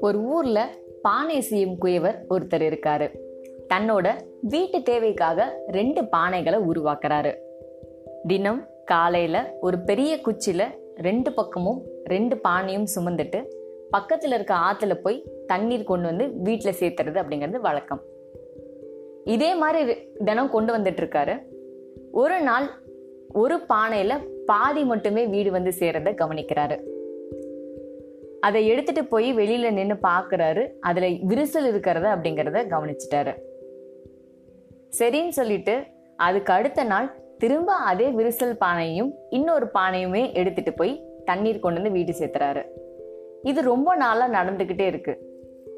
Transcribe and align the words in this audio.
ஒரு 0.00 0.18
ஊர்ல 0.18 0.68
பானை 1.02 1.40
செய்யும் 1.40 1.76
குயவர் 1.80 2.18
ஒருத்தர் 2.30 2.66
இருக்காரு. 2.70 3.18
தன்னோட 3.74 4.10
வீட்டு 4.42 4.82
தேவைக்காக 4.82 5.64
ரெண்டு 5.66 6.02
பானைகளை 6.02 6.58
உருவாக்குறாரு. 6.72 7.34
தினம் 8.26 8.66
காலையில 8.84 9.56
ஒரு 9.60 9.80
பெரிய 9.80 10.18
குச்சில 10.24 10.64
ரெண்டு 10.96 11.32
பக்கமும் 11.32 11.82
ரெண்டு 12.04 12.40
பானையும் 12.48 12.84
சுமந்துட்டு 12.94 13.44
பக்கத்துல 13.96 14.34
இருக்க 14.34 14.54
ஆத்துல 14.54 14.94
போய் 14.94 15.24
தண்ணீர் 15.46 15.84
கொண்டு 15.84 16.06
வந்து 16.06 16.50
வீட்டுல 16.50 16.72
சேர்த்துறது 16.80 17.20
அப்படிங்கிறது 17.22 17.60
வழக்கம். 17.60 18.02
இதே 19.24 19.54
மாதிரி 19.54 19.96
தினம் 20.24 20.50
கொண்டு 20.50 20.76
வந்துட்டு 20.76 21.04
இருக்காரு. 21.04 21.42
ஒரு 22.12 22.40
நாள் 22.40 22.64
ஒரு 23.32 23.56
பானையில 23.56 24.28
பாதி 24.46 24.84
மட்டுமே 24.84 25.26
வீடு 25.26 25.50
வந்து 25.50 25.72
சேரத 25.72 26.10
கவனிக்கிறாரு. 26.10 26.89
அதை 28.40 28.66
எடுத்துட்டு 28.66 29.04
போய் 29.04 29.34
வெளியில 29.34 29.72
நின்று 29.72 29.96
பார்க்குறாரு 30.02 30.70
அதுல 30.80 31.06
விரிசல் 31.06 31.68
இருக்கிறத 31.72 32.06
அப்படிங்கிறத 32.14 32.62
கவனிச்சிட்டாரு. 32.70 33.34
சரின்னு 34.98 35.28
சொல்லிட்டு 35.28 35.84
அதுக்கு 36.16 36.52
அடுத்த 36.52 36.84
நாள் 36.84 37.08
திரும்ப 37.38 37.72
அதே 37.72 38.08
விரிசல் 38.08 38.56
பானையும் 38.60 39.12
இன்னொரு 39.30 39.66
பானையுமே 39.74 40.34
எடுத்துட்டு 40.34 40.72
போய் 40.72 41.04
தண்ணீர் 41.24 41.58
கொண்டு 41.58 41.80
வந்து 41.80 41.96
வீடு 41.98 42.18
சேர்த்துறாரு. 42.18 42.64
இது 43.42 43.62
ரொம்ப 43.62 43.96
நாளா 43.96 44.42
நடந்துகிட்டே 44.42 44.86
இருக்கு. 44.86 45.14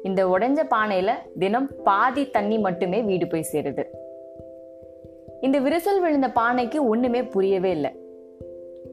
இந்த 0.03 0.25
உடைஞ்ச 0.25 0.61
பானையில 0.75 1.11
தினம் 1.39 1.69
பாதி 1.83 2.29
தண்ணி 2.29 2.59
மட்டுமே 2.59 3.01
வீடு 3.01 3.27
போய் 3.27 3.47
சேருது. 3.51 3.83
இந்த 5.41 5.59
விரிசல் 5.59 5.99
விழுந்த 5.99 6.27
பானைக்கு 6.27 6.87
ஒண்ணுமே 6.87 7.23
புரியவே 7.23 7.71
இல்லை. 7.71 7.91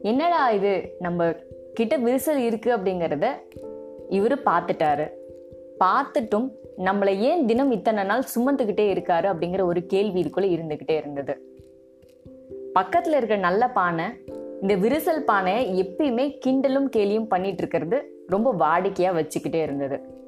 என்னடா 0.01 0.49
இது? 0.49 0.95
நம்ம 0.99 1.33
கிட்ட 1.73 1.97
விரிசல் 1.97 2.35
இருக்கு 2.35 2.77
அப்படிங்கிறத 2.77 3.27
இவர் 4.09 4.39
பார்த்துட்டாரு. 4.39 5.07
பார்த்துட்டும் 5.79 6.47
நம்மளை 6.77 7.17
ஏன் 7.17 7.45
தினம் 7.45 7.71
இத்தனை 7.71 8.03
நாள் 8.03 8.23
சுமந்துக்கிட்டே 8.35 8.85
இருக்காரு 8.95 9.27
அப்படிங்கிற 9.33 9.61
ஒரு 9.61 9.85
கேள்வி 9.85 10.21
இதுக்குள்ளே 10.21 10.49
இருந்துக்கிட்டே 10.57 10.91
இருந்தது. 10.91 11.35
பக்கத்தில் 12.73 13.13
இருக்கிற 13.13 13.39
நல்ல 13.39 13.67
பானை 13.67 14.05
இந்த 14.61 14.75
விரிசல் 14.75 15.19
பானையை 15.19 15.83
எப்பயுமே 15.83 16.39
கிண்டலும் 16.45 16.89
கேலியும் 16.97 17.27
பண்ணிட்டு 17.27 17.57
இருக்கிறது 17.57 18.23
ரொம்ப 18.27 18.53
வாடிக்கையாக 18.59 19.17
வச்சுக்கிட்டே 19.19 19.61
இருந்தது. 19.61 20.19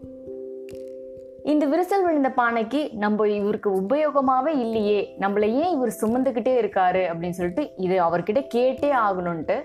இந்த 1.43 1.65
விரிசல் 1.65 2.03
விழுந்த 2.03 2.29
பானைக்கு 2.29 2.93
நம்ம 2.93 3.27
இவருக்கு 3.29 3.69
உபயோகமாகவே 3.81 4.47
இல்லையே 4.47 5.15
நம்மள 5.19 5.41
ஏன் 5.41 5.73
இவர் 5.75 5.97
சுமந்துக்கிட்டே 6.01 6.53
இருக்காரு 6.63 7.01
அப்படின்னு 7.11 7.37
சொல்லிட்டு 7.39 7.71
இது 7.77 8.03
அவர்கிட்ட 8.03 8.47
கேட்டே 8.55 8.91
ஆகணும்ன்ட்டு 9.05 9.61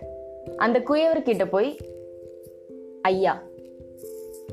அந்த 0.57 0.79
குயவர்கிட்ட 0.79 1.47
போய் 1.51 1.77
ஐயா 3.03 3.43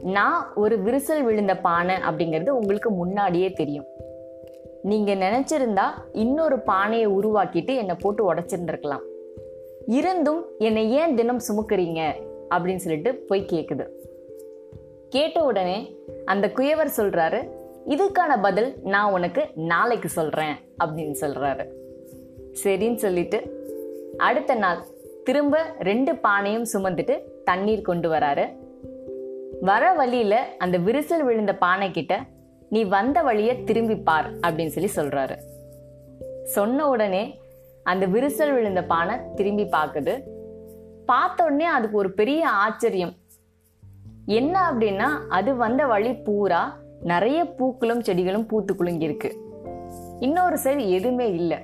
நான் 0.04 0.52
ஒரு 0.56 0.80
விரிசல் 0.84 1.22
விழுந்த 1.22 1.58
பானை 1.58 1.96
அப்படிங்கிறது 1.96 2.50
உங்களுக்கு 2.50 2.92
முன்னாடியே 2.92 3.52
தெரியும். 3.52 3.86
நீங்க 4.82 5.16
நினைச்சிருந்தா 5.16 5.84
இன்னொரு 6.14 6.60
பானையை 6.60 7.08
உருவாக்கிட்டு 7.08 7.76
என்னை 7.76 7.96
போட்டு 8.00 8.34
உடைச்சிருந்துருக்கலாம். 8.34 9.02
இருந்தும் 9.86 10.46
என்னை 10.58 10.92
ஏன் 10.92 11.16
தினம் 11.16 11.40
சுமக்குறீங்க? 11.48 12.14
அப்படின்னு 12.50 12.76
சொல்லிட்டு 12.76 13.16
போய் 13.16 13.46
கேட்குது 13.52 13.88
கேட்ட 15.10 15.44
உடனே 15.44 15.96
அந்த 16.26 16.52
குயவர் 16.56 16.90
சொல்றாரு 16.98 17.50
இதுக்கான 17.88 18.42
பதில் 18.42 18.76
நான் 18.84 19.12
உனக்கு 19.12 19.42
நாளைக்கு 19.56 20.10
சொல்றேன் 20.10 20.56
அப்படின்னு 20.84 21.16
சொல்றாரு. 21.22 21.68
சரின்னு 22.64 22.96
சொல்லிட்டு 22.96 23.42
அடுத்த 24.18 24.56
நாள் 24.56 24.86
திரும்ப 25.28 25.58
ரெண்டு 25.88 26.12
பானையும் 26.24 26.66
சுமந்துட்டு 26.74 27.16
தண்ணீர் 27.44 27.88
கொண்டு 27.88 28.08
வராரு. 28.12 28.46
வர 29.62 29.84
வழியில 30.00 30.36
அந்த 30.58 30.78
விரிசல் 30.78 31.24
விழுந்த 31.28 31.54
பானை 31.64 31.88
கிட்ட 31.92 32.14
நீ 32.70 32.82
வந்த 32.94 33.18
வழிய 33.28 33.52
திரும்பி 33.64 33.96
பார் 34.10 34.28
அப்படின்னு 34.40 34.74
சொல்லி 34.76 34.92
சொல்றாரு. 34.96 35.36
சொன்ன 36.56 36.88
உடனே 36.90 37.24
அந்த 37.84 38.06
விரிசல் 38.08 38.54
விழுந்த 38.54 38.84
பானை 38.84 39.16
திரும்பி 39.36 39.66
பார்க்குது 39.76 40.16
பார்த்த 41.06 41.44
உடனே 41.44 41.68
அதுக்கு 41.78 41.98
ஒரு 41.98 42.12
பெரிய 42.12 42.42
ஆச்சரியம். 42.50 43.14
என்ன 44.40 44.56
அப்படின்னா 44.72 45.10
அது 45.30 45.56
வந்த 45.56 45.86
வழி 45.86 46.14
பூரா 46.28 46.64
நிறைய 47.12 47.40
பூக்களும் 47.58 48.02
செடிகளும் 48.02 48.50
பூத்து 48.52 48.74
குலுங்கியிருக்கு 48.74 49.32
இன்னொரு 50.20 50.58
சைடு 50.64 50.84
எதுவுமே 50.98 51.28
இல்லை. 51.32 51.60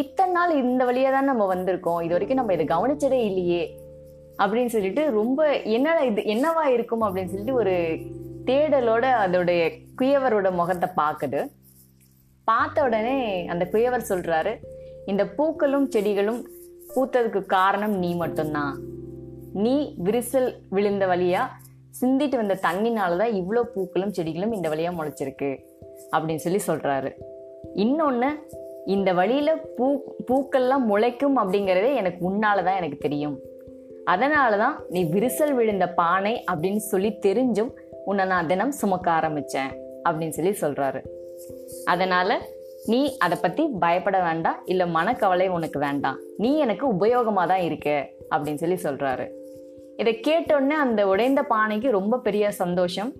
இத்தனை 0.00 0.32
நாள் 0.32 0.52
இந்த 0.62 0.82
வழியா 0.84 1.10
தான் 1.10 1.30
நம்ம 1.30 1.46
வந்திருக்கோம். 1.54 2.00
இது 2.04 2.14
வரைக்கும் 2.14 2.40
நம்ம 2.40 2.52
இதை 2.52 2.66
கவனிச்சதே 2.66 3.20
இல்லையே. 3.30 3.62
அப்படின்னு 4.42 4.72
சொல்லிட்டு 4.74 5.02
ரொம்ப 5.10 5.40
என்னடா 5.76 6.00
இது 6.00 6.22
என்னவா 6.34 6.64
இருக்கும் 6.76 7.04
அப்படின்னு 7.06 7.32
சொல்லிட்டு 7.32 7.54
ஒரு 7.54 7.74
தேடலோட 8.48 9.04
அதோடைய 9.24 9.62
குயவரோட 10.00 10.50
முகத்தை 10.60 10.88
பார்க்குது. 11.00 11.40
பார்த்த 12.44 12.84
உடனே 12.84 13.46
அந்த 13.46 13.64
குயவர் 13.72 14.08
சொல்றாரு 14.08 14.52
இந்த 15.06 15.22
பூக்களும் 15.36 15.86
செடிகளும் 15.88 16.40
பூத்ததுக்கு 16.94 17.40
காரணம் 17.46 17.94
நீ 17.98 18.14
மட்டும்தான். 18.14 18.74
நீ 19.64 19.94
விரிசல் 20.04 20.50
விழுந்த 20.68 21.06
வழியா 21.06 21.42
சிந்திட்டு 22.00 22.36
வந்த 22.36 22.58
தண்ணினால 22.66 23.16
தான் 23.16 23.36
இவ்வளோ 23.40 23.62
பூக்களும் 23.74 24.12
செடிகளும் 24.12 24.52
இந்த 24.52 24.68
வழியாக 24.68 24.96
முளைச்சிருக்கு. 24.98 25.50
அப்படின்னு 26.12 26.44
சொல்லி 26.46 26.60
சொல்கிறாரு 26.66 27.10
இன்னொன்று 27.74 28.30
இந்த 28.86 29.12
வழியில் 29.12 29.60
பூ 29.76 30.04
பூக்கள்லாம் 30.28 30.84
முளைக்கும் 30.90 31.36
அப்படிங்கிறதே 31.36 31.94
எனக்கு 31.94 32.30
உன்னால 32.30 32.62
தான் 32.62 32.76
எனக்கு 32.76 32.98
தெரியும். 32.98 33.36
அதனால 34.04 34.56
தான் 34.56 34.76
நீ 34.90 35.04
விரிசல் 35.04 35.54
விழுந்த 35.54 35.88
பானை 35.88 36.44
அப்படின்னு 36.52 36.76
சொல்லி 36.76 37.18
தெரிஞ்சும் 37.26 37.70
உன்னை 38.04 38.24
நான் 38.24 38.46
தினம் 38.46 38.70
சுமக்க 38.70 39.10
ஆரம்பித்தேன் 39.10 39.70
அப்படின்னு 40.04 40.28
சொல்லி 40.28 40.50
சொல்கிறாரு 40.50 41.00
அதனால் 41.84 42.42
நீ 42.86 43.16
அதை 43.18 43.38
பற்றி 43.38 43.68
பயப்பட 43.78 44.22
வேண்டாம் 44.22 44.60
இல்லை 44.64 44.86
மனக்கவலை 44.86 45.48
உனக்கு 45.48 45.78
வேண்டாம். 45.78 46.16
நீ 46.36 46.56
எனக்கு 46.56 46.94
உபயோகமாக 46.94 47.46
தான் 47.46 47.60
இருக்க 47.60 48.08
அப்படின்னு 48.30 48.54
சொல்லி 48.54 48.76
சொல்கிறாரு 48.76 49.26
இதை 49.96 50.20
கேட்டோடனே 50.28 50.76
அந்த 50.86 51.06
உடைந்த 51.06 51.42
பானைக்கு 51.42 51.90
ரொம்ப 51.90 52.18
பெரிய 52.18 52.50
சந்தோஷம். 52.50 53.12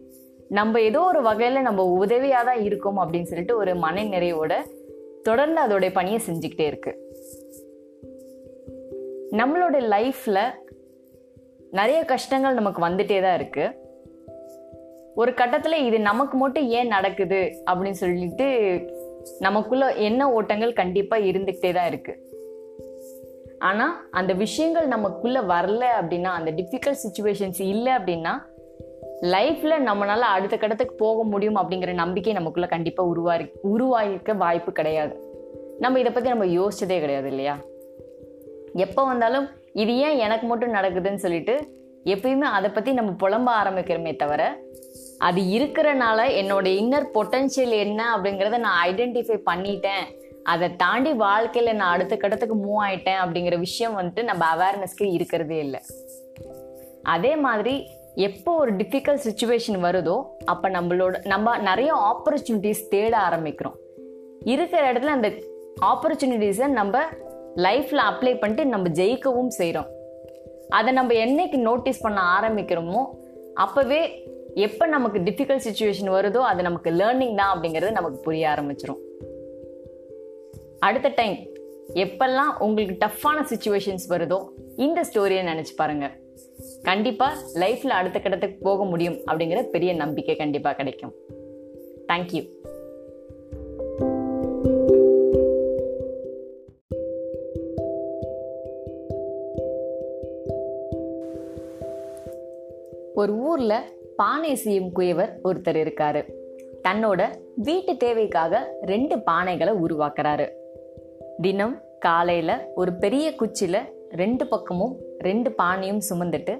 நம்ம 0.48 0.80
ஏதோ 0.80 1.00
ஒரு 1.00 1.22
வகையில் 1.22 1.62
நம்ம 1.62 1.84
உதவியாக 1.84 2.44
தான் 2.44 2.62
இருக்கோம் 2.62 2.96
அப்படின்னு 2.96 3.22
சொல்லிட்டு 3.22 3.56
ஒரு 3.56 3.74
மன 3.74 4.02
நிறைவோட 4.04 4.64
தொடர்ந்து 5.22 5.60
அதோடைய 5.60 5.91
பணியை 5.93 6.21
செஞ்சுக்கிட்டே 6.27 6.66
இருக்கு. 6.66 6.93
நம்மளோட 9.31 9.77
லைஃப்பில் 9.94 10.44
நிறைய 11.71 12.05
கஷ்டங்கள் 12.05 12.55
நமக்கு 12.55 12.87
வந்துட்டே 12.87 13.22
தான் 13.22 13.34
இருக்கு. 13.34 13.71
ஒரு 15.15 15.34
கட்டத்தில் 15.34 15.84
இது 15.84 16.00
நமக்கு 16.00 16.37
மட்டும் 16.37 16.69
ஏன் 16.69 16.87
நடக்குது 16.87 17.65
அப்படின்னு 17.71 17.99
சொல்லிட்டு 18.03 18.49
நமக்குள்ள 19.38 19.94
என்ன 19.94 20.33
ஓட்டங்கள் 20.33 20.72
கண்டிப்பாக 20.72 21.25
இருந்துக்கிட்டே 21.25 21.72
தான் 21.72 21.87
இருக்கு. 21.87 22.15
ஆனால் 23.59 24.09
அந்த 24.10 24.33
விஷயங்கள் 24.33 24.87
நமக்குள்ள 24.87 25.41
வரல 25.41 25.84
அப்படின்னா 26.00 26.33
அந்த 26.39 26.53
டிஃபிகல்ட் 26.53 27.03
சுச்சுவேஷன்ஸ் 27.04 27.60
இல்லை 27.60 27.93
அப்படின்னா 27.93 28.33
லைஃப்பில் 29.31 29.84
நம்மளால் 29.87 30.33
அடுத்த 30.34 30.55
கட்டத்துக்கு 30.56 30.94
போக 30.94 31.22
முடியும் 31.22 31.59
அப்படிங்கிற 31.60 31.93
நம்பிக்கை 31.94 32.33
நமக்குள்ளே 32.33 32.69
கண்டிப்பாக 32.69 33.10
உருவாகி 33.12 33.47
உருவாயிருக்க 33.72 34.33
வாய்ப்பு 34.37 34.71
கிடையாது. 34.72 35.15
நம்ம 35.78 35.99
இதை 35.99 36.12
பற்றி 36.12 36.28
நம்ம 36.34 36.47
யோசிச்சதே 36.59 36.97
கிடையாது 37.00 37.28
இல்லையா? 37.28 37.55
எப்போ 38.84 39.05
வந்தாலும் 39.05 39.47
இது 39.72 39.93
ஏன் 39.97 40.16
எனக்கு 40.16 40.47
மட்டும் 40.47 40.75
நடக்குதுன்னு 40.75 41.22
சொல்லிட்டு 41.25 41.55
எப்பயுமே 42.05 42.49
அதை 42.56 42.71
பற்றி 42.71 42.93
நம்ம 42.93 43.10
புலம்ப 43.22 43.49
ஆரம்பிக்கிறோமே 43.60 44.12
தவிர 44.16 44.43
அது 45.28 45.41
இருக்கிறனால 45.56 46.19
என்னோட 46.41 46.66
இன்னர் 46.81 47.09
பொட்டன்ஷியல் 47.16 47.75
என்ன 47.84 48.00
அப்படிங்கிறத 48.16 48.59
நான் 48.59 48.81
ஐடென்டிஃபை 48.89 49.39
பண்ணிட்டேன். 49.50 50.04
அதை 50.43 50.77
தாண்டி 50.77 51.12
வாழ்க்கையில் 51.12 51.77
நான் 51.77 51.94
அடுத்த 51.94 52.16
கட்டத்துக்கு 52.16 52.56
மூவ் 52.66 52.83
ஆயிட்டேன் 52.87 53.22
அப்படிங்கிற 53.25 53.59
விஷயம் 53.59 53.99
வந்துட்டு 53.99 54.22
நம்ம 54.22 54.45
அவேர்னஸ்க்கு 54.54 55.07
இருக்கிறதே 55.13 55.59
இல்லை. 55.59 55.80
அதே 57.03 57.36
மாதிரி 57.36 57.75
எப்போ 58.14 58.53
ஒரு 58.53 58.72
டிஃபிகல்ட் 58.72 59.24
சுச்சுவேஷன் 59.24 59.80
வருதோ 59.82 60.22
அப்போ 60.44 60.68
நம்மளோட 60.68 61.26
நம்ம 61.26 61.59
நிறைய 61.59 61.94
ஆப்பர்ச்சுனிட்டிஸ் 61.94 62.88
தேட 62.88 63.18
ஆரம்பிக்கிறோம். 63.18 63.74
இருக்கிற 64.44 64.92
இடத்துல 64.92 65.04
அந்த 65.04 65.32
ஆப்பர்ச்சுனிட்டிஸை 65.80 66.66
நம்ம 66.68 67.00
லைஃப்பில் 67.56 68.00
அப்ளை 68.10 68.38
பண்ணிட்டு 68.38 68.66
நம்ம 68.66 68.88
ஜெயிக்கவும் 68.88 69.47
செய்கிறோம் 69.47 69.86
அதை 70.68 70.92
நம்ம 70.92 71.12
என்னைக்கு 71.12 71.56
நோட்டீஸ் 71.56 72.00
பண்ண 72.00 72.20
ஆரம்பிக்கிறோமோ 72.41 73.06
அப்போவே 73.60 74.09
எப்போ 74.54 74.86
நமக்கு 74.86 75.18
டிஃபிகல்ட் 75.18 75.66
சுச்சுவேஷன் 75.70 76.10
வருதோ 76.10 76.36
அது 76.36 76.62
நமக்கு 76.62 76.91
லேர்னிங் 76.91 77.34
தான் 77.34 77.60
அப்படிங்கிறது 77.60 77.91
நமக்கு 77.91 78.18
புரிய 78.18 78.48
ஆரம்பிச்சிடும் 78.48 78.98
அடுத்த 80.78 81.12
டைம் 81.15 81.36
எப்பெல்லாம் 81.94 82.58
உங்களுக்கு 82.58 83.06
டஃப்பான 83.06 83.42
சுச்சுவேஷன்ஸ் 83.42 84.08
வருதோ 84.08 84.48
இந்த 84.76 85.00
ஸ்டோரியை 85.00 85.44
நினச்சி 85.44 85.74
பாருங்கள் 85.76 86.22
கண்டிப்பா 86.82 87.32
லைஃப்ல 87.54 87.86
அடுத்த 87.86 88.18
கட்டத்துக்கு 88.18 88.56
போக 88.60 88.84
முடியும் 88.84 89.18
அப்படிங்கிற 89.26 89.62
பெரிய 89.62 89.94
நம்பிக்கை 89.94 90.36
கண்டிப்பாக 90.36 90.76
கிடைக்கும். 90.76 91.12
தேங்க்யூ 92.08 92.48
ஒரு 103.14 103.34
ஊர்ல 103.34 103.82
பானை 104.16 104.54
செய்யும் 104.54 104.90
குயவர் 104.96 105.38
ஒருத்தர் 105.44 105.78
இருக்காரு. 105.84 106.24
தன்னோட 106.88 107.22
வீட்டு 107.56 107.96
தேவைக்காக 107.96 108.78
ரெண்டு 108.82 109.16
பானைகளை 109.16 109.74
உருவாக்குறாரு. 109.88 110.48
தினம் 111.42 111.82
காலையில 111.98 112.70
ஒரு 112.74 112.94
பெரிய 112.94 113.30
குச்சில 113.30 113.78
ரெண்டு 114.10 114.46
பக்கமும் 114.46 114.96
ரெண்டு 115.22 115.51
பானையும் 115.63 116.03
சுமந்துட்டு 116.09 116.54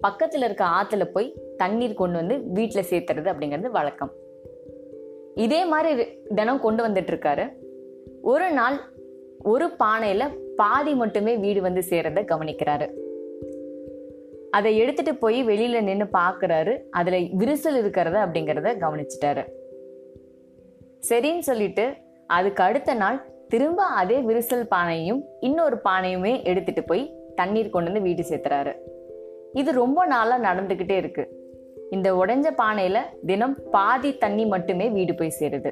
பக்கத்தில் 0.00 0.42
இருக்க 0.42 0.64
ஆற்றுல 0.78 1.04
போய் 1.04 1.28
தண்ணீர் 1.56 2.00
கொண்டு 2.00 2.16
வந்து 2.16 2.36
வீட்டில் 2.56 2.88
சேர்த்துறது 2.90 3.28
அப்படிங்கிறது 3.32 3.70
வழக்கம். 3.70 4.12
இதே 5.34 5.64
மாதிரி 5.64 6.04
தினம் 6.34 6.60
கொண்டு 6.60 6.88
வந்துட்டு 6.88 7.12
இருக்காரு 7.14 7.44
ஒரு 8.22 8.50
நாள் 8.50 8.76
ஒரு 9.42 9.66
பானையில் 9.82 10.54
பாதி 10.56 10.94
மட்டுமே 10.94 11.36
வீடு 11.36 11.60
வந்து 11.62 11.82
சேரத 11.82 12.22
கவனிக்கிறாரு. 12.22 12.86
அதை 14.50 14.70
எடுத்துட்டு 14.78 15.14
போய் 15.14 15.38
வெளியில 15.44 15.80
நின்று 15.82 16.06
பார்க்குறாரு 16.18 16.74
அதுல 16.90 17.16
விரிசல் 17.40 17.78
இருக்கிறத 17.80 18.16
அப்படிங்கிறத 18.24 18.72
கவனிச்சிட்டாரு. 18.84 19.44
சரின்னு 21.08 21.46
சொல்லிட்டு 21.50 21.84
அதுக்கு 22.26 22.62
அடுத்த 22.62 22.94
நாள் 22.94 23.18
திரும்ப 23.48 23.82
அதே 24.00 24.16
விரிசல் 24.20 24.66
பானையும் 24.70 25.20
இன்னொரு 25.40 25.76
பானையுமே 25.84 26.32
எடுத்துட்டு 26.44 26.82
போய் 26.84 27.04
தண்ணீர் 27.40 27.74
கொண்டு 27.74 27.92
வந்து 27.92 28.06
வீடு 28.08 28.24
சேர்த்துறாரு. 28.28 28.72
இது 29.52 29.70
ரொம்ப 29.72 30.06
நாளா 30.06 30.36
நடந்துகிட்டே 30.38 30.96
இருக்கு. 30.96 31.24
இந்த 31.90 32.08
உடைஞ்ச 32.14 32.46
பானையில 32.58 32.98
தினம் 33.26 33.56
பாதி 33.70 34.10
தண்ணி 34.16 34.44
மட்டுமே 34.46 34.86
வீடு 34.88 35.14
போய் 35.14 35.38
சேருது. 35.40 35.70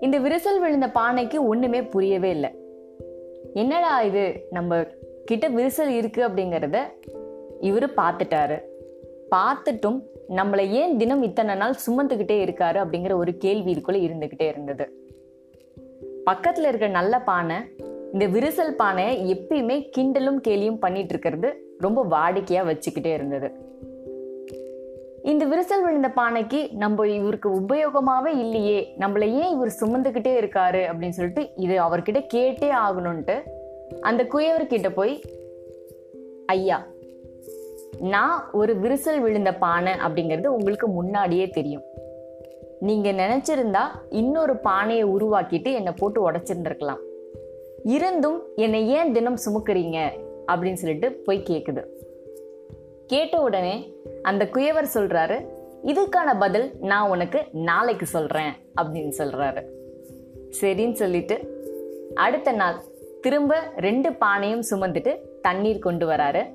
இந்த 0.00 0.16
விரிசல் 0.18 0.60
விழுந்த 0.60 0.86
பானைக்கு 0.94 1.38
ஒண்ணுமே 1.46 1.82
புரியவே 1.82 2.30
இல்லை. 2.30 2.50
என்னடா 3.54 3.92
இது? 4.02 4.24
நம்ம 4.50 4.82
கிட்ட 5.24 5.48
விரிசல் 5.48 5.94
இருக்கு 6.00 6.20
அப்படிங்கிறத 6.28 6.78
இவரு 7.60 7.88
பார்த்துட்டாரு. 7.96 8.58
பார்த்துட்டும் 9.30 9.98
நம்மளை 10.36 10.64
ஏன் 10.70 10.96
தினம் 10.96 11.22
இத்தனை 11.22 11.54
நாள் 11.54 11.80
சுமந்துக்கிட்டே 11.86 12.36
இருக்காரு 12.46 12.78
அப்படிங்கிற 12.84 13.14
ஒரு 13.14 13.32
கேள்வி 13.36 13.72
இதுக்குள்ள 13.72 13.98
இருந்துகிட்டே 14.06 14.46
இருந்தது. 14.48 14.86
பக்கத்துல 16.30 16.68
இருக்கிற 16.68 16.88
நல்ல 16.88 17.14
பானை 17.18 17.56
இந்த 18.12 18.26
விரிசல் 18.26 18.70
பானை 18.70 19.06
எப்பயுமே 19.32 19.74
கிண்டலும் 19.96 20.38
கேலியும் 20.48 20.78
பண்ணிட்டு 20.78 21.08
இருக்கிறது 21.08 21.48
ரொம்ப 21.78 22.04
வாடிக்கையா 22.04 22.62
வச்சுக்கிட்டே 22.68 23.12
இருந்தது. 23.12 23.48
இந்த 25.22 25.44
விரிசல் 25.46 25.84
விழுந்த 25.84 26.08
பானைக்கு 26.08 26.72
நம்ம 26.72 27.06
இவருக்கு 27.08 27.48
உபயோகமாவே 27.60 28.32
இல்லையே 28.44 28.94
நம்மள 28.98 29.20
ஏன் 29.20 29.52
இவர் 29.54 29.78
சுமந்துக்கிட்டே 29.80 30.32
இருக்காரு 30.42 30.80
அப்படின்னு 30.90 31.08
சொல்லிட்டு 31.08 31.50
இது 31.56 31.74
அவர்கிட்ட 31.82 32.20
கேட்டே 32.34 32.70
ஆகணும்ட்டு 32.86 33.36
அந்த 34.00 34.24
குயவர்கிட்ட 34.24 34.90
போய் 34.94 35.20
ஐயா 36.46 36.86
நான் 38.00 38.48
ஒரு 38.52 38.74
விரிசல் 38.76 39.20
விழுந்த 39.20 39.52
பானை 39.54 39.92
அப்படிங்கிறது 39.92 40.46
உங்களுக்கு 40.46 40.88
முன்னாடியே 40.88 41.48
தெரியும். 41.48 41.82
நீங்க 42.80 43.12
நினைச்சிருந்தா 43.12 43.84
இன்னொரு 44.10 44.56
பானையை 44.56 45.04
உருவாக்கிட்டு 45.04 45.72
என்னை 45.72 45.92
போட்டு 45.96 46.30
உடைச்சிருந்திருக்கலாம். 46.30 47.02
இருந்தும் 47.84 48.42
என்னை 48.56 48.88
ஏன் 48.88 49.12
தினம் 49.12 49.36
சுமக்குறீங்க? 49.36 50.10
அப்படின்னு 50.46 50.72
சொல்லிட்டு 50.72 51.12
போய் 51.12 51.42
கேட்குது 51.50 51.84
கேட்ட 53.06 53.40
உடனே 53.40 53.92
அந்த 54.22 54.48
குயவர் 54.52 54.86
சொல்றாரு 54.94 55.46
இதுக்கான 55.84 56.38
பதில் 56.38 56.72
நான் 56.80 57.10
உனக்கு 57.10 57.46
நாளைக்கு 57.52 58.06
சொல்றேன் 58.06 58.52
அப்படின்னு 58.82 59.12
சொல்றாரு. 59.18 59.64
சரின்னு 60.60 60.92
சொல்லிட்டு 60.92 61.38
அடுத்த 62.14 62.52
நாள் 62.52 62.80
திரும்ப 63.20 63.72
ரெண்டு 63.76 64.10
பானையும் 64.10 64.62
சுமந்துட்டு 64.70 65.18
தண்ணீர் 65.42 65.78
கொண்டு 65.78 66.08
வராரு. 66.08 66.46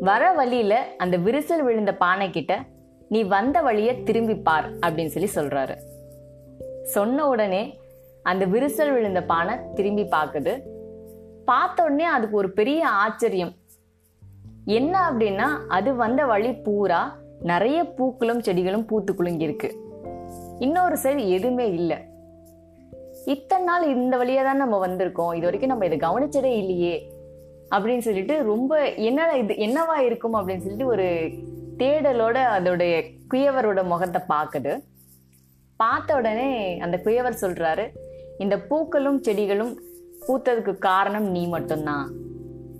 வர 0.00 0.32
வழியில 0.32 0.86
அந்த 0.96 1.18
விரிசல் 1.18 1.62
விழுந்த 1.62 1.94
பானை 1.94 2.30
கிட்ட 2.30 2.58
நீ 3.08 3.22
வந்த 3.22 3.60
வழிய 3.60 3.94
திரும்பி 3.94 4.34
பார் 4.34 4.74
அப்படின்னு 4.74 5.24
சொல்லி 5.24 5.30
சொல்றாரு. 5.34 5.76
சொன்ன 6.82 7.28
உடனே 7.28 7.78
அந்த 8.22 8.46
விரிசல் 8.46 8.92
விழுந்த 8.92 9.22
பானை 9.22 9.54
திரும்பி 9.74 10.02
பார்க்குது. 10.02 10.52
பார்த்த 11.44 11.82
உடனே 11.82 12.04
அதுக்கு 12.04 12.36
ஒரு 12.36 12.50
பெரிய 12.50 12.88
ஆச்சரியம். 12.88 13.52
என்ன 14.64 15.10
அப்படின்னா 15.10 15.48
அது 15.68 15.94
வந்த 15.94 16.26
வழி 16.26 16.52
பூரா 16.52 17.18
நிறைய 17.42 17.84
பூக்களும் 17.84 18.40
செடிகளும் 18.40 18.84
பூத்து 18.84 19.12
குலுங்கியிருக்கு. 19.12 19.70
இன்னொரு 20.58 20.96
சைடு 21.02 21.28
எதுவுமே 21.28 21.66
இல்லை. 21.72 21.98
இத்தனை 23.24 23.64
நாள் 23.64 23.88
இந்த 23.88 24.16
வழியாக 24.16 24.48
தான் 24.48 24.56
நம்ம 24.56 24.86
வந்திருக்கோம். 24.86 25.34
இது 25.34 25.44
வரைக்கும் 25.44 25.72
நம்ம 25.72 25.86
இதை 25.86 25.98
கவனிச்சதே 25.98 26.52
இல்லையே 26.62 26.94
அப்படின்னு 27.70 27.98
சொல்லிட்டு 27.98 28.42
ரொம்ப 28.42 28.88
என்னடா 29.08 29.32
இது? 29.32 29.54
என்னவா 29.56 29.98
இருக்கும்? 29.98 30.34
அப்படின்னு 30.34 30.64
சொல்லிட்டு 30.66 30.86
ஒரு 30.86 31.08
தேடலோட 31.76 32.38
அதோடைய 32.56 32.94
குயவரோட 33.34 33.84
முகத்தை 33.84 34.20
பார்க்குது. 34.28 34.72
பார்த்த 35.76 36.16
உடனே 36.16 36.78
அந்த 36.78 37.00
குயவர் 37.04 37.40
சொல்றாரு 37.40 37.84
இந்த 38.42 38.56
பூக்களும் 38.58 39.22
செடிகளும் 39.22 39.72
பூத்ததுக்கு 40.26 40.78
காரணம் 40.78 41.30
நீ 41.30 41.46
மட்டும்தான். 41.46 42.06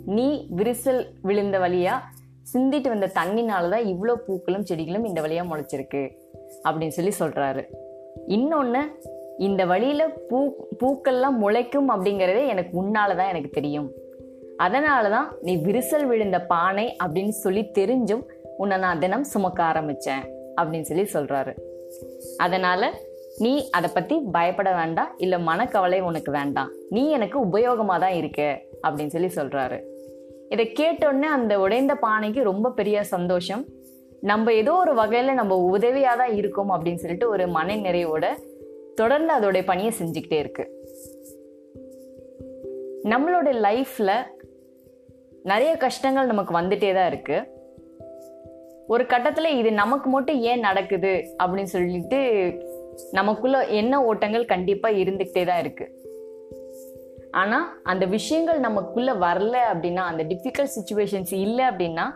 நீ 0.07 0.29
விரிசல் 0.57 1.03
விழுந்த 1.23 1.59
வழியா 1.59 1.95
சிந்திட்டு 2.53 2.89
வந்த 2.89 3.11
தண்ணினாலதான் 3.15 3.87
இவ்வளோ 3.87 4.15
பூக்களும் 4.27 4.65
செடிகளும் 4.65 5.05
இந்த 5.05 5.21
வழியாக 5.21 5.49
முளைச்சிருக்கு 5.51 6.03
அப்படின்னு 6.65 6.95
சொல்லி 6.99 7.13
சொல்கிறாரு 7.19 7.63
இன்னொன்று 8.27 8.83
இந்த 9.39 9.65
வழியில் 9.65 10.13
பூ 10.29 10.39
பூக்கள்லாம் 10.81 11.39
முளைக்கும் 11.41 11.91
அப்படிங்கிறதே 11.91 12.49
எனக்கு 12.49 12.83
முன்னாலதான் 12.83 13.29
எனக்கு 13.29 13.51
தெரியும். 13.53 13.91
அதனாலதான் 14.59 15.29
நீ 15.41 15.57
விரிசல் 15.57 16.07
விழுந்த 16.07 16.39
பானை 16.47 16.97
அப்படின்னு 17.05 17.35
சொல்லி 17.45 17.63
தெரிஞ்சும் 17.79 18.25
உன்னை 18.57 18.77
நான் 18.77 18.99
தினம் 18.99 19.25
சுமக்க 19.25 19.63
ஆரம்பித்தேன் 19.63 20.25
அப்படின்னு 20.61 20.87
சொல்லி 20.91 21.07
சொல்கிறாரு 21.13 21.55
அதனால் 22.37 22.87
நீ 23.39 23.69
அதை 23.71 23.91
பற்றி 23.95 24.21
பயப்பட 24.33 24.75
வேண்டாம் 24.75 25.13
இல்லை 25.17 25.39
மனக்கவலை 25.39 26.01
உனக்கு 26.01 26.33
வேண்டாம். 26.33 26.71
நீ 26.89 27.11
எனக்கு 27.11 27.47
உபயோகமாக 27.47 27.99
தான் 27.99 28.15
இருக்க 28.15 28.63
அப்படின்னு 28.83 29.07
சொல்லி 29.07 29.27
சொல்கிறாரு 29.27 29.79
இதை 30.51 30.73
கேட்டோடனே 30.81 31.29
அந்த 31.37 31.61
உடைந்த 31.61 31.95
பானைக்கு 31.95 32.43
ரொம்ப 32.43 32.71
பெரிய 32.71 33.05
சந்தோஷம். 33.05 33.67
நம்ம 34.21 34.53
ஏதோ 34.53 34.73
ஒரு 34.73 34.95
வகையில் 34.95 35.35
நம்ம 35.35 35.57
உதவியாக 35.57 36.17
தான் 36.17 36.35
இருக்கோம் 36.37 36.71
அப்படின்னு 36.71 36.95
சொல்லிட்டு 36.95 37.29
ஒரு 37.29 37.49
மன 37.49 37.77
நிறைவோட 37.77 38.27
தொடர்ந்து 38.95 39.33
அதோடைய 39.33 39.65
பணியை 39.65 39.93
செஞ்சுக்கிட்டே 40.01 40.39
இருக்கு. 40.39 40.65
நம்மளோட 43.05 43.49
லைஃப்பில் 43.67 44.15
நிறைய 45.43 45.77
கஷ்டங்கள் 45.77 46.27
நமக்கு 46.27 46.59
வந்துட்டே 46.59 46.95
தான் 46.95 47.07
இருக்கு. 47.07 47.61
ஒரு 48.87 49.07
கட்டத்தில் 49.07 49.57
இது 49.59 49.73
நமக்கு 49.73 50.11
மட்டும் 50.11 50.39
ஏன் 50.41 50.61
நடக்குது 50.61 51.37
அப்படின்னு 51.43 51.73
சொல்லிட்டு 51.73 52.21
நமக்குள்ள 53.11 53.67
என்ன 53.67 54.05
ஓட்டங்கள் 54.05 54.45
கண்டிப்பா 54.45 54.89
இருந்துகிட்டே 54.89 55.47
தான் 55.47 55.59
இருக்கு. 55.59 56.01
ஆனா 57.31 57.81
அந்த 57.83 58.07
விஷயங்கள் 58.07 58.59
நமக்குள்ள 58.59 59.13
வரல 59.13 59.57
அப்படின்னா 59.73 60.05
அந்த 60.11 60.25
டிஃபிகல்ட் 60.25 60.75
சுச்சுவேஷன்ஸ் 60.77 61.33
இல்லை 61.33 61.65
அப்படின்னா 61.65 62.07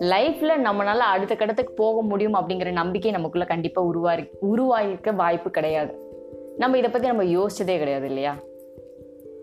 லைஃப்ல 0.00 0.50
நம்மளால 0.64 0.98
அடுத்த 1.12 1.34
கட்டத்துக்கு 1.34 1.72
போக 1.74 2.02
முடியும் 2.02 2.34
அப்படிங்கிற 2.34 2.72
நம்பிக்கை 2.72 3.10
நமக்குள்ள 3.10 3.46
கண்டிப்பா 3.46 3.82
உருவாரி 3.82 4.28
உருவாயிருக்க 4.42 5.14
வாய்ப்பு 5.14 5.50
கிடையாது. 5.50 5.92
நம்ம 6.56 6.78
இதை 6.78 6.90
பத்தி 6.90 7.06
நம்ம 7.06 7.22
யோசிச்சதே 7.22 7.78
கிடையாது 7.78 8.06
இல்லையா? 8.06 8.36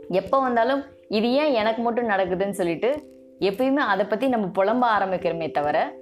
எப்போ 0.10 0.40
வந்தாலும் 0.40 0.84
இது 1.08 1.34
ஏன் 1.34 1.54
எனக்கு 1.54 1.82
மட்டும் 1.82 2.10
நடக்குதுன்னு 2.10 2.50
சொல்லிட்டு 2.50 3.14
எப்பயுமே 3.40 3.84
அதை 3.92 4.06
பத்தி 4.06 4.28
நம்ம 4.28 4.48
புலம்ப 4.48 4.84
ஆரம்பிக்கிறோமே 5.00 5.52
தவிர 5.52 5.94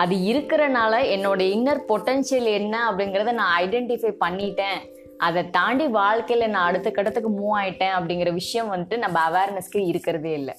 அது 0.00 0.14
இருக்கிறனால 0.30 0.94
என்னோட 1.14 1.40
இன்னர் 1.56 1.80
பொட்டன்ஷியல் 1.90 2.48
என்ன 2.58 2.74
அப்படிங்கிறத 2.90 3.32
நான் 3.32 3.52
ஐடென்டிஃபை 3.64 4.12
பண்ணிட்டேன். 4.24 4.78
அதை 5.18 5.42
தாண்டி 5.50 5.86
வாழ்க்கையில் 5.98 6.50
நான் 6.50 6.68
அடுத்த 6.68 6.88
கட்டத்துக்கு 6.90 7.30
மூவ் 7.40 7.54
ஆயிட்டேன் 7.60 7.94
அப்படிங்கிற 7.98 8.32
விஷயம் 8.32 8.70
வந்துட்டு 8.72 8.96
நம்ம 8.98 9.18
அவேர்னஸ்க்கு 9.28 9.80
இருக்கிறதே 9.90 10.32
இல்லை. 10.32 10.54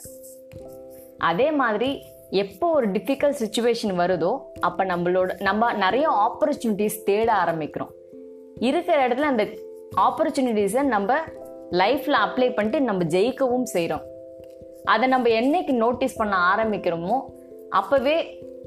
அதே 1.30 1.48
மாதிரி 1.62 1.90
எப்போ 2.44 2.66
ஒரு 2.70 2.88
டிஃபிகல்ட் 2.92 3.42
சுச்சுவேஷன் 3.42 3.94
வருதோ 4.02 4.32
அப்போ 4.60 4.84
நம்மளோட 4.86 5.32
நம்ம 5.42 5.74
நிறைய 5.84 6.08
ஆப்பர்ச்சுனிட்டிஸ் 6.26 6.98
தேட 7.04 7.28
ஆரம்பிக்கிறோம். 7.44 7.92
இருக்கிற 8.60 8.98
இடத்துல 9.08 9.30
அந்த 9.34 9.46
ஆப்பர்ச்சுனிட்டிஸை 10.08 10.84
நம்ம 10.96 11.20
லைஃப்பில் 11.82 12.18
அப்ளை 12.26 12.50
பண்ணிட்டு 12.56 12.82
நம்ம 12.82 13.04
ஜெயிக்கவும் 13.16 13.70
செய்கிறோம் 13.76 14.04
அதை 14.94 15.06
நம்ம 15.08 15.28
என்னைக்கு 15.42 15.74
நோட்டீஸ் 15.84 16.18
பண்ண 16.18 16.36
ஆரம்பிக்கிறோமோ 16.52 17.16
அப்போவே 17.80 18.18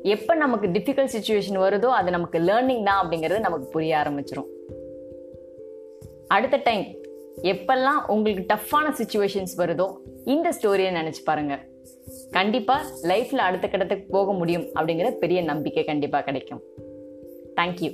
எப்போ 0.02 0.34
நமக்கு 0.34 0.66
டிஃபிகல்ட் 0.66 1.14
சுச்சுவேஷன் 1.18 1.58
வருதோ 1.58 1.86
அது 1.86 2.10
நமக்கு 2.10 2.38
லேர்னிங் 2.38 2.82
தான் 2.82 3.08
அப்படிங்கிறது 3.08 3.40
நமக்கு 3.40 3.66
புரிய 3.66 3.96
ஆரம்பிச்சிடும் 3.96 4.46
அடுத்த 6.26 6.60
டைம் 6.64 6.84
எப்பெல்லாம் 7.42 8.06
உங்களுக்கு 8.06 8.54
டஃப்பான 8.54 8.90
சுச்சுவேஷன்ஸ் 8.90 9.54
வருதோ 9.56 9.96
இந்த 10.24 10.48
ஸ்டோரியை 10.48 10.92
நினச்சி 10.94 11.24
பாருங்கள் 11.24 11.58
கண்டிப்பாக 12.30 12.88
லைஃப்பில் 13.02 13.36
அடுத்த 13.36 13.68
கட்டத்துக்கு 13.68 14.04
போக 14.10 14.32
முடியும் 14.32 14.62
அப்படிங்கிற 14.62 15.10
பெரிய 15.10 15.42
நம்பிக்கை 15.42 15.84
கண்டிப்பாக 15.84 16.24
கிடைக்கும். 16.24 16.62
தேங்க்யூ 17.56 17.92